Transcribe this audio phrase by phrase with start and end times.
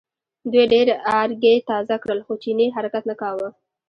[0.51, 0.87] دوی ډېر
[1.21, 3.49] ارګی تازه کړل خو چیني حرکت نه کاوه.